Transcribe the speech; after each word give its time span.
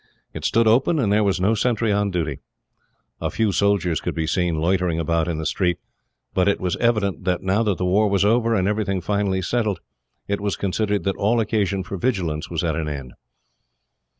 It 0.33 0.43
stood 0.45 0.67
open, 0.67 0.97
and 0.97 1.13
there 1.13 1.23
was 1.23 1.39
no 1.39 1.53
sentry 1.53 1.91
on 1.91 2.09
duty. 2.09 2.39
A 3.19 3.29
few 3.29 3.51
soldiers 3.51 4.01
could 4.01 4.15
be 4.15 4.25
seen, 4.25 4.55
loitering 4.55 4.99
about 4.99 5.27
in 5.27 5.37
the 5.37 5.45
street; 5.45 5.77
but 6.33 6.47
it 6.47 6.59
was 6.59 6.75
evident 6.77 7.23
that, 7.25 7.43
now 7.43 7.61
the 7.61 7.85
war 7.85 8.07
was 8.09 8.25
over 8.25 8.55
and 8.55 8.67
everything 8.67 8.99
finally 8.99 9.43
settled, 9.43 9.79
it 10.27 10.41
was 10.41 10.55
considered 10.55 11.03
that 11.03 11.17
all 11.17 11.39
occasion 11.39 11.83
for 11.83 11.97
vigilance 11.97 12.49
was 12.49 12.63
at 12.63 12.75
an 12.75 12.87
end. 12.89 13.13